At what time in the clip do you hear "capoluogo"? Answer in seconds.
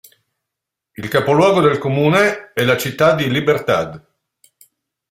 1.09-1.61